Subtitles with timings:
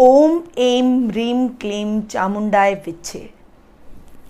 [0.00, 3.30] ओम M रीम क्लीम चामुंडाय विच्छे।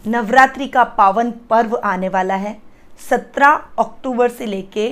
[0.06, 2.56] Navratri का पावन पर्व आने वाला है।
[3.10, 4.88] 17 अक्टूबर से लेके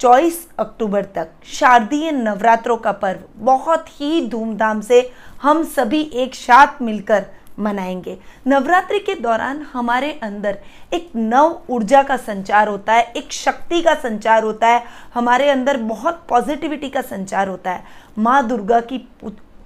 [0.00, 5.10] 24 अक्टूबर तक शारदीय नवरात्रों का पर्व बहुत ही धूमधाम से
[5.42, 7.26] हम सभी एक साथ मिलकर
[7.58, 10.58] मनाएँगे। नवरात्रि के दौरान हमारे अंदर
[10.94, 14.84] एक नव ऊर्जा का संचार होता है, एक शक्ति का संचार होता है,
[15.14, 17.84] हमारे अंदर बहुत पॉजिटिविटी का संचार होता है।
[18.18, 19.08] माँ दुर्गा की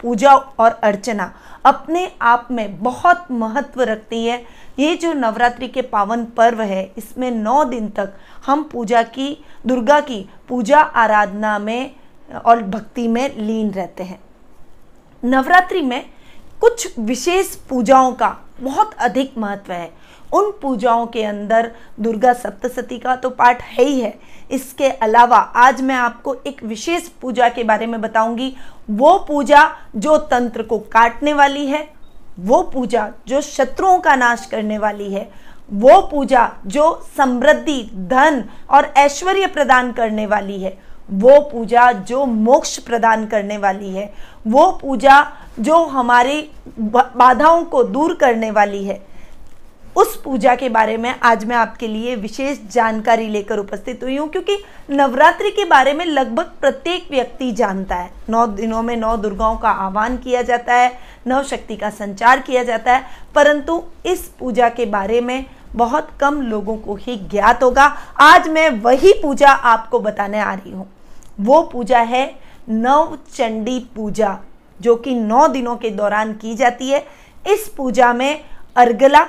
[0.00, 1.32] पूजा और अर्चना
[1.64, 4.44] अपने आप में बहुत महत्व रखती है।
[4.78, 8.12] ये जो नवरात्रि के पावन पर्व है, इसमें नौ दिन तक
[8.46, 11.94] हम पूजा की, दुर्गा की पूजा आराधना में
[12.44, 14.20] और भक्ति में लीन रहते हैं।
[15.22, 16.04] नवरात्रि में
[16.60, 19.90] कुछ विशेष पूजाओं का बहुत अधिक महत्व है।
[20.32, 24.14] उन पूजाओं के अंदर दुर्गा सप्तशती का तो पाठ है ही है।
[24.50, 28.54] इसके अलावा आज मैं आपको एक विशेष पूजा के बारे में बताऊँगी।
[28.90, 31.88] वो पूजा जो तंत्र को काटने वाली है,
[32.38, 35.28] वो पूजा जो शत्रुओं का नाश करने वाली है,
[35.68, 40.76] वो पूजा जो समृद्धि, धन और ऐश्वर्य प्रदान करने वाली है,
[41.08, 44.12] वो पूजा जो मोक्ष प्रदान करने वाली है,
[44.46, 45.24] वो पूजा
[45.60, 46.40] जो हमारी
[46.78, 49.00] बाधाओं को दूर करने वाली है
[49.96, 54.28] उस पूजा के बारे में आज मैं आपके लिए विशेष जानकारी लेकर उपस्थित हुई हूँ,
[54.30, 54.58] क्योंकि
[54.90, 59.70] नवरात्रि के बारे में लगभग प्रत्येक व्यक्ति जानता है। नौ दिनों में नौ दुर्गाओं का
[59.70, 60.92] आह्वान किया जाता है
[61.26, 65.44] नव शक्ति का संचार किया जाता है, परंतु इस पूजा के बारे में
[65.74, 67.84] बहुत कम लोगों को ही ज्ञात होगा।
[68.20, 70.86] आज मैं वही पूजा आपको बताने आ रही हूँ।
[71.40, 72.26] वो पूजा है
[72.68, 74.38] नव चंडी पूजा,
[74.80, 77.04] जो कि नौ दिनों के दौरान की जाती है।
[77.44, 78.44] इस पूजा में
[78.76, 79.26] अर्गला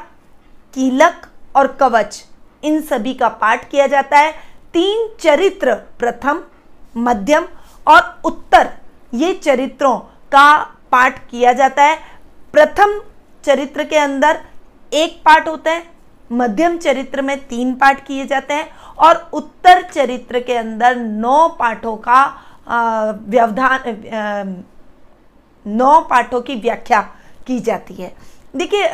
[0.77, 1.25] कीलक
[1.55, 2.23] और कवच,
[2.63, 4.31] इन सभी का पाठ किया जाता है।
[4.73, 6.41] तीन चरित्र, प्रथम,
[6.97, 7.45] मध्यम
[7.87, 8.69] और उत्तर,
[9.13, 9.97] ये चरित्रों
[10.31, 10.57] का
[10.91, 11.97] पाठ किया जाता है।
[12.53, 12.99] प्रथम
[13.43, 14.39] चरित्र के अंदर
[14.91, 15.83] एक पाठ होता है,
[16.29, 18.69] मध्यम चरित्र में तीन पाठ किए जाते हैं
[18.99, 22.23] और उत्तर चरित्र के अंदर नौ पाठों का
[23.27, 24.63] व्यवधान
[25.65, 27.01] नौ पाठों की व्याख्या
[27.47, 28.15] की जाती है।
[28.57, 28.89] देखिए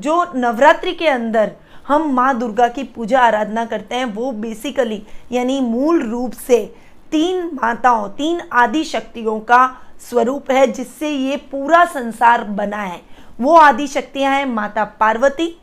[0.00, 1.52] जो नवरात्रि के अंदर
[1.86, 6.64] हम माँ दुर्गा की पूजा आराधना करते हैं, वो बेसिकली यानी मूल रूप से
[7.12, 9.64] तीन माताओं, तीन आदि शक्तियों का
[10.00, 13.00] स्वरूप है, जिससे ये पूरा संसार बना है।
[13.38, 15.56] वो आदि शक्तियाँ हैं माता पार्वती,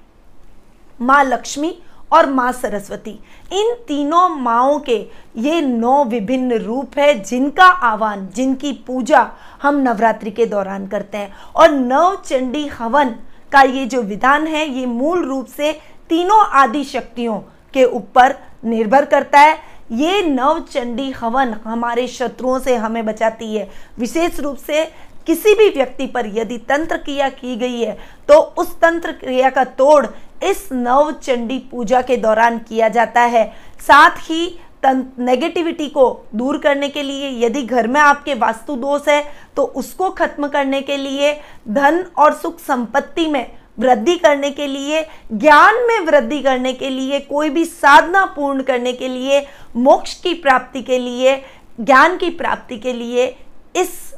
[0.99, 1.77] माँ लक्ष्मी
[2.11, 3.11] और माँ सरस्वती।
[3.51, 4.97] इन तीनों माओं के
[5.37, 9.29] ये नौ विभिन्न रूप है, जिनका आह्वान, जिनकी पूजा
[9.61, 13.15] हम नवरात्रि के दौरान करते हैं। और नव चंडी हवन
[13.51, 15.71] का ये जो विधान है, ये मूल रूप से
[16.09, 17.39] तीनों आदि शक्तियों
[17.73, 19.57] के ऊपर निर्भर करता है।
[19.91, 24.83] ये नव चंडी हवन हमारे शत्रुओं से हमें बचाती है। विशेष रूप से
[25.27, 27.97] किसी भी व्यक्ति पर यदि तंत्र क्रिया की गई है
[28.29, 30.05] तो उस तंत्र क्रिया का तोड़
[30.43, 33.45] इस नव चंडी पूजा के दौरान किया जाता है।
[33.81, 36.03] साथ ही नेगेटिविटी को
[36.35, 39.23] दूर करने के लिए, यदि घर में आपके वास्तु दोष है
[39.55, 41.33] तो उसको खत्म करने के लिए,
[41.67, 43.45] धन और सुख संपत्ति में
[43.79, 45.01] वृद्धि करने के लिए,
[45.33, 50.33] ज्ञान में वृद्धि करने के लिए, कोई भी साधना पूर्ण करने के लिए, मोक्ष की
[50.35, 51.35] प्राप्ति के लिए,
[51.79, 53.27] ज्ञान की प्राप्ति के लिए,
[53.75, 54.08] इस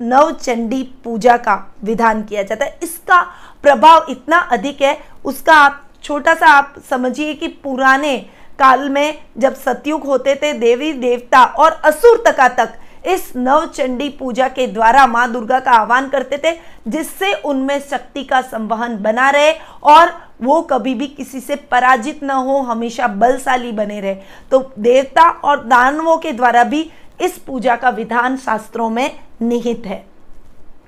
[0.00, 3.20] नवचंडी पूजा का विधान किया जाता है। इसका
[3.62, 8.16] प्रभाव इतना अधिक है, उसका आप छोटा सा आप समझिए कि पुराने
[8.58, 14.48] काल में जब सतयुग होते थे, देवी, देवता और असुर तका तक इस नवचंडी पूजा
[14.48, 16.52] के द्वारा माँ दुर्गा का आह्वान करते थे,
[16.88, 19.52] जिससे उनमें शक्ति का संवहन बना रहे
[19.84, 20.12] और
[20.42, 24.14] वो कभी भी किसी से पराजित न हो, हमेशा बलशाली बने रहे।
[24.50, 30.04] तो देवता और दानवों के द्वारा भी इस पूजा का विधान शास्त्रों में निहित है।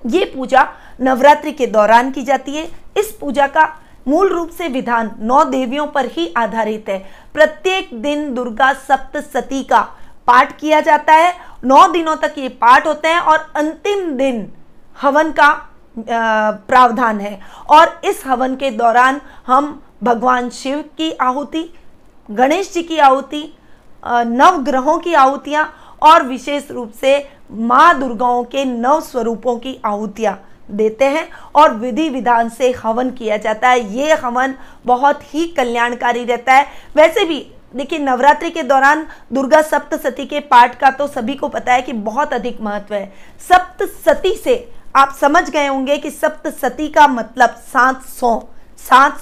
[0.06, 0.66] ये पूजा
[1.00, 3.64] नवरात्रि के दौरान की जाती है। इस पूजा का
[4.08, 6.98] मूल रूप से विधान नौ देवियों पर ही आधारित है।
[7.34, 9.80] प्रत्येक दिन दुर्गा सप्तशती का
[10.26, 11.34] पाठ किया जाता है।
[11.64, 14.46] नौ दिनों तक ये पाठ होते हैं और अंतिम दिन
[14.96, 15.50] हवन का
[15.96, 17.38] प्रावधान है।
[17.70, 21.68] और इस हवन के दौरान हम भगवान शिव की आहुति,
[22.28, 23.52] गणेश जी की आहुति
[24.04, 25.64] नव ग्रहों की आहुतियाँ
[26.02, 27.16] और विशेष रूप से
[27.50, 30.38] माँ दुर्गाओं के नव स्वरूपों की आहुतियाँ
[30.70, 34.54] देते हैं और विधि विधान से हवन किया जाता है। ये हवन
[34.86, 36.66] बहुत ही कल्याणकारी रहता है।
[36.96, 37.40] वैसे भी,
[37.74, 41.92] देखिए, नवरात्रि के दौरान दुर्गा सप्तशती के पाठ का तो सभी को पता है कि
[41.92, 43.12] बहुत अधिक महत्व है।
[43.48, 44.56] सप्तशती से
[44.96, 48.38] आप समझ गए होंगे कि सप्तशती का मतलब सात सौ,
[48.80, 49.20] सात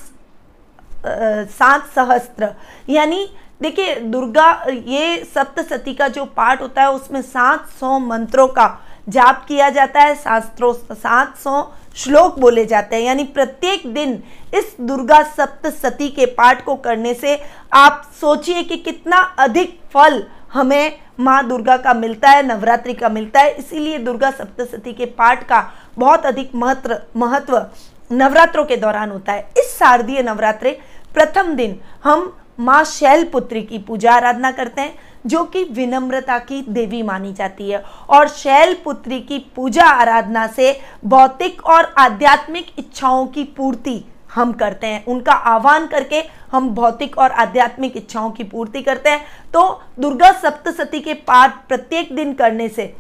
[1.51, 2.49] सात सहस्त्र,
[2.89, 3.29] यानी
[3.61, 8.67] देखिए, दुर्गा, ये सप्तशती का जो पाठ होता है, उसमें सात सौ मंत्रों का
[9.09, 14.23] जाप किया जाता है, शास्त्रों, सात सौ श्लोक बोले जाते हैं। यानी प्रत्येक दिन
[14.55, 17.39] इस दुर्गा सप्तशती के पाठ को करने से
[17.73, 20.23] आप सोचिए कि कितना अधिक फल
[20.53, 25.47] हमें माँ दुर्गा का मिलता है, नवरात्रि का मिलता है। इसीलिए दुर्गा सप्तशती के पाठ
[25.49, 27.67] का बहुत अधिक महत्व महत्व
[28.11, 30.79] नवरात्रों के दौरान होता है। इस शारदीय नवरात्रे
[31.15, 34.95] प्रथम दिन हम माँ शैलपुत्री की पूजा आराधना करते हैं,
[35.27, 40.73] जो कि विनम्रता की देवी मानी जाती है। और शैलपुत्री की पूजा आराधना से
[41.05, 44.03] भौतिक और आध्यात्मिक इच्छाओं की पूर्ति
[44.35, 46.23] हम करते हैं। उनका आह्वान करके
[46.53, 49.25] हम भौतिक और आध्यात्मिक इच्छाओं की पूर्ति करते हैं।
[49.55, 52.95] तो दुर्गा सप्तशती के पाठ प्रत्येक दिन करने से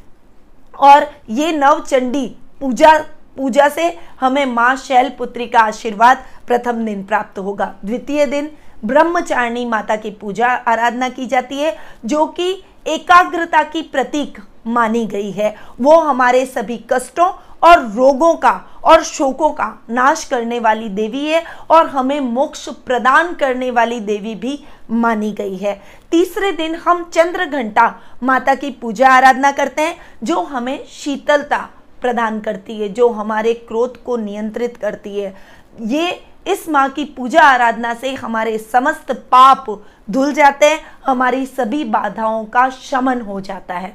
[0.74, 2.26] और ये नवचंडी
[2.60, 2.98] पूजा
[3.36, 3.84] पूजा से
[4.20, 8.50] हमें माँ शैलपुत्री का आशीर्वाद प्रथम दिन प्राप्त होगा। द्वितीय दिन
[8.84, 12.50] ब्रह्मचारिणी माता की पूजा आराधना की जाती है, जो कि
[12.86, 17.30] एकाग्रता की प्रतीक मानी गई है। वो हमारे सभी कष्टों
[17.62, 18.52] और रोगों का
[18.84, 24.34] और शोकों का नाश करने वाली देवी है और हमें मोक्ष प्रदान करने वाली देवी
[24.34, 24.58] भी
[24.90, 25.74] मानी गई है।
[26.10, 31.68] तीसरे दिन हम चंद्र घंटा माता की पूजा आराधना करते हैं, जो हमें शीतलता
[32.02, 35.34] प्रदान करती है, जो हमारे क्रोध को नियंत्रित करती है।
[35.80, 39.66] ये इस माँ की पूजा आराधना से हमारे समस्त पाप
[40.10, 43.94] धुल जाते हैं, हमारी सभी बाधाओं का शमन हो जाता है।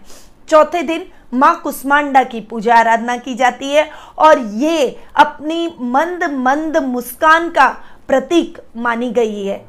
[0.49, 6.77] चौथे दिन माँ कुष्मांडा की पूजा आराधना की जाती है और ये अपनी मंद मंद
[6.83, 7.67] मुस्कान का
[8.07, 9.65] प्रतीक मानी गई है।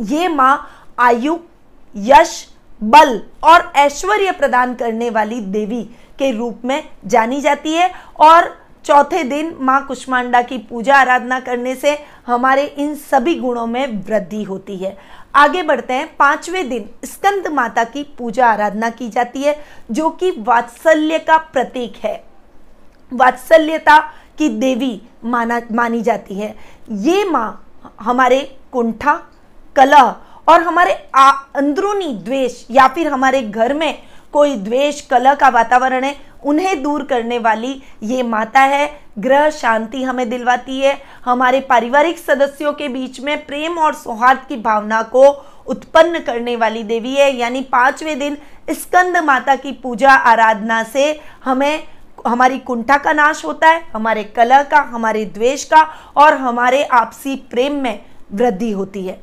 [0.00, 0.68] ये माँ
[0.98, 1.38] आयु,
[1.94, 2.46] यश,
[2.80, 5.82] बल और ऐश्वर्य प्रदान करने वाली देवी
[6.18, 11.74] के रूप में जानी जाती है और चौथे दिन माँ कुष्मांडा की पूजा आराधना करने
[11.74, 11.96] से
[12.26, 14.96] हमारे इन सभी गुणों में वृद्धि होती है।
[15.34, 19.56] आगे बढ़ते हैं। पाँचवें दिन स्कंद माता की पूजा आराधना की जाती है,
[19.90, 22.22] जो कि वात्सल्य का प्रतीक है।
[23.12, 23.98] वात्सल्यता
[24.38, 26.54] की देवी माना, मानी जाती है।
[26.90, 27.64] ये माँ
[28.00, 28.40] हमारे
[28.72, 29.14] कुंठा,
[29.76, 30.14] कलह
[30.48, 34.02] और हमारे अंदरूनी द्वेष या फिर हमारे घर में
[34.32, 38.88] कोई द्वेष, कलह का वातावरण है उन्हें दूर करने वाली ये माता है।
[39.18, 44.56] ग्रह शांति हमें दिलवाती है। हमारे पारिवारिक सदस्यों के बीच में प्रेम और सौहार्द की
[44.56, 45.28] भावना को
[45.66, 48.36] उत्पन्न करने वाली देवी है। यानी पाँचवें दिन
[48.70, 51.82] स्कंद माता की पूजा आराधना से हमें
[52.26, 55.82] हमारी कुंठा का नाश होता है, हमारे कलह का, हमारे द्वेष का
[56.16, 59.20] और हमारे आपसी प्रेम में वृद्धि होती है।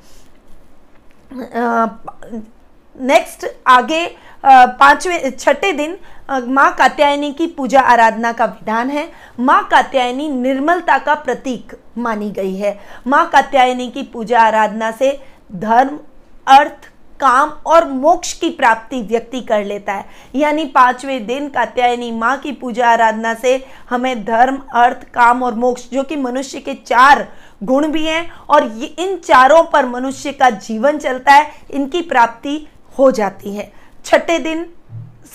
[2.98, 4.06] नेक्स्ट आगे
[4.44, 5.98] पाँचवें, छठे दिन
[6.48, 9.08] माँ कात्यायनी की पूजा आराधना का विधान है।
[9.40, 12.78] माँ कात्यायनी निर्मलता का प्रतीक मानी गई है।
[13.08, 15.12] माँ कात्यायनी की पूजा आराधना से
[15.54, 16.00] धर्म,
[16.48, 16.90] अर्थ,
[17.20, 20.06] काम और मोक्ष की प्राप्ति व्यक्ति कर लेता है।
[20.36, 23.56] यानी पाँचवें दिन कात्यायनी माँ की पूजा आराधना से
[23.90, 27.28] हमें धर्म, अर्थ, काम और मोक्ष, जो कि मनुष्य के चार
[27.64, 32.68] गुण भी हैं, और ये इन चारों पर मनुष्य का जीवन चलता है। इनकी प्राप्ति
[32.98, 33.72] हो जाती है।
[34.06, 34.66] छठे दिन,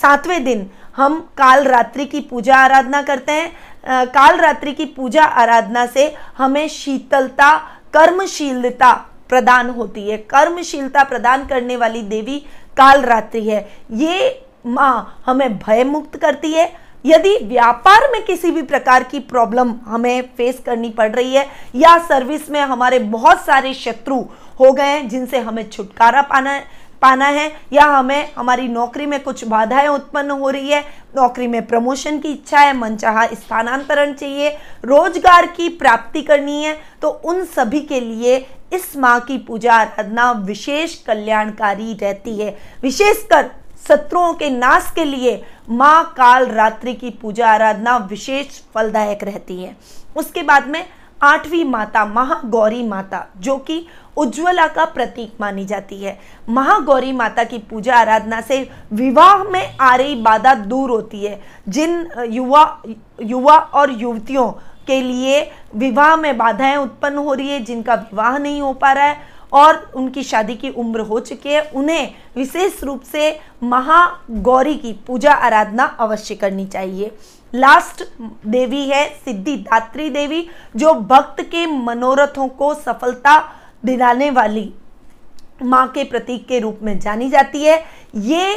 [0.01, 5.85] सातवें दिन हम काल रात्रि की पूजा आराधना करते हैं। काल रात्रि की पूजा आराधना
[5.85, 7.55] से हमें शीतलता,
[7.93, 8.93] कर्मशीलता
[9.29, 12.37] प्रदान होती है। कर्मशीलता प्रदान करने वाली देवी
[12.77, 16.71] काल रात्रि है। ये माँ हमें भय मुक्त करती है।
[17.05, 21.97] यदि व्यापार में किसी भी प्रकार की प्रॉब्लम हमें फेस करनी पड़ रही है या
[22.07, 24.19] सर्विस में हमारे बहुत सारे शत्रु
[24.59, 26.59] हो गए हैं जिनसे हमें छुटकारा पाना
[27.01, 30.81] पाना है या हमें हमारी नौकरी में कुछ बाधाएँ उत्पन्न हो रही है?
[31.15, 34.49] नौकरी में प्रमोशन की इच्छा है, मनचाहा स्थानांतरण चाहिए,
[34.85, 38.37] रोज़गार की प्राप्ति करनी है तो उन सभी के लिए
[38.73, 43.49] इस माँ की पूजा आराधना विशेष कल्याणकारी रहती है। विशेषकर
[43.87, 49.75] शत्रुओं के नाश के लिए माँ काल रात्रि की पूजा आराधना विशेष फलदायक रहती है।
[50.17, 50.85] उसके बाद में
[51.21, 53.85] आठवीं माता, महागौरी माता, जो कि
[54.17, 56.17] उज्ज्वला का प्रतीक मानी जाती है।
[56.49, 61.39] महागौरी माता की पूजा आराधना से विवाह में आ रही बाधा दूर होती है।
[61.69, 62.81] जिन युवा
[63.21, 64.49] युवा और युवतियों
[64.87, 65.41] के लिए
[65.75, 69.91] विवाह में बाधाएँ उत्पन्न हो रही है, जिनका विवाह नहीं हो पा रहा है और
[69.95, 75.83] उनकी शादी की उम्र हो चुकी है, उन्हें विशेष रूप से महागौरी की पूजा आराधना
[75.99, 77.11] अवश्य करनी चाहिए।
[77.53, 78.03] लास्ट
[78.47, 83.37] देवी है सिद्धिदात्री देवी, जो भक्त के मनोरथों को सफलता
[83.83, 84.71] दिलाने वाली
[85.63, 87.77] माँ के प्रतीक के रूप में जानी जाती है।
[88.15, 88.53] ये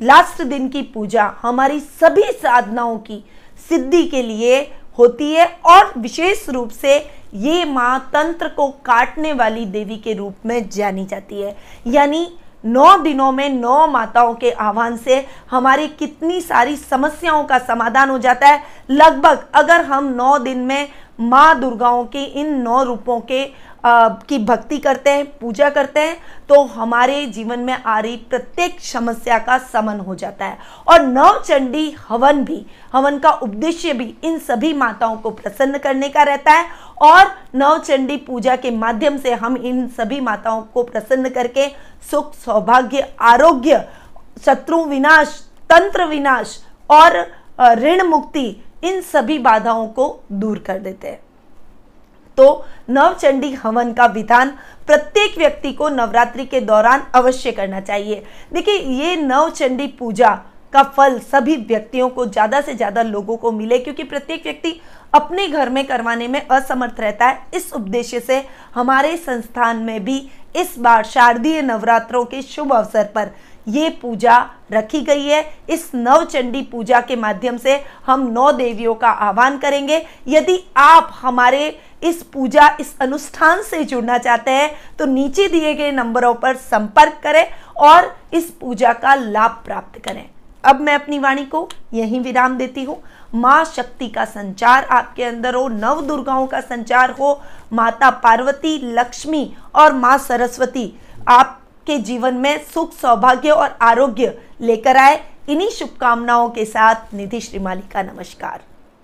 [0.00, 3.22] लास्ट दिन की पूजा हमारी सभी साधनाओं की
[3.68, 4.60] सिद्धि के लिए
[4.98, 6.96] होती है और विशेष रूप से
[7.34, 11.56] ये माँ तंत्र को काटने वाली देवी के रूप में जानी जाती है।
[11.86, 12.26] यानी
[12.64, 18.18] नौ दिनों में नौ माताओं के आह्वान से हमारी कितनी सारी समस्याओं का समाधान हो
[18.18, 20.88] जाता है। लगभग अगर हम नौ दिन में
[21.20, 23.44] माँ दुर्गाओं के इन नौ रूपों के
[23.84, 26.16] आ, की भक्ति करते हैं पूजा करते हैं
[26.48, 31.90] तो हमारे जीवन में आ रही प्रत्येक समस्या का समन हो जाता है। और नवचंडी
[32.08, 36.66] हवन भी हवन का उद्देश्य भी इन सभी माताओं को प्रसन्न करने का रहता है।
[36.96, 41.68] और नवचंडी पूजा के माध्यम से हम इन सभी माताओं को प्रसन्न करके
[42.10, 43.84] सुख, सौभाग्य, आरोग्य,
[44.44, 46.58] शत्रु विनाश, तंत्र विनाश
[46.90, 47.16] और
[47.78, 48.46] ऋण मुक्ति
[48.84, 51.22] इन सभी बाधाओं को दूर कर देते हैं।
[52.38, 54.50] तो नवचंडी हवन का विधान
[54.86, 60.38] प्रत्येक व्यक्ति को नवरात्रि के दौरान अवश्य करना चाहिए। देखिए, ये नवचंडी पूजा
[60.74, 64.80] का फल सभी व्यक्तियों को, ज़्यादा से ज़्यादा लोगों को मिले, क्योंकि प्रत्येक व्यक्ति
[65.14, 70.18] अपने घर में करवाने में असमर्थ रहता है। इस उद्देश्य से हमारे संस्थान में भी
[70.56, 73.30] इस बार शारदीय नवरात्रों के शुभ अवसर पर
[73.66, 74.38] ये पूजा
[74.72, 80.04] रखी गई है। इस नवचंडी पूजा के माध्यम से हम नौ देवियों का आह्वान करेंगे।
[80.28, 81.66] यदि आप हमारे
[82.02, 87.20] इस पूजा इस अनुष्ठान से जुड़ना चाहते हैं तो नीचे दिए गए नंबरों पर संपर्क
[87.22, 87.46] करें
[87.78, 90.24] और इस पूजा का लाभ प्राप्त करें।
[90.64, 92.96] अब मैं अपनी वाणी को यहीं विराम देती हूँ।
[93.34, 97.40] माँ शक्ति का संचार आपके अंदर हो, नव दुर्गाओं का संचार हो,
[97.72, 100.92] माता पार्वती, लक्ष्मी और माँ सरस्वती
[101.28, 107.88] आपके जीवन में सुख, सौभाग्य और आरोग्य लेकर आए। इन्हीं शुभकामनाओं के साथ निधि श्रीमाली
[107.92, 108.60] का नमस्कार।